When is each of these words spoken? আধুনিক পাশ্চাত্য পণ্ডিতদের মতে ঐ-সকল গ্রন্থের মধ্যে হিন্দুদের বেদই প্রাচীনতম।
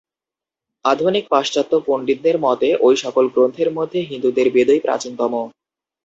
আধুনিক 0.85 1.25
পাশ্চাত্য 1.29 1.73
পণ্ডিতদের 1.87 2.35
মতে 2.39 2.67
ঐ-সকল 2.81 3.25
গ্রন্থের 3.33 3.69
মধ্যে 3.77 3.99
হিন্দুদের 4.09 4.47
বেদই 4.55 4.79
প্রাচীনতম। 4.79 5.33